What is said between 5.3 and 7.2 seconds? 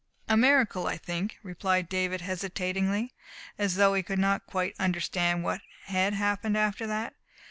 what had happened after that.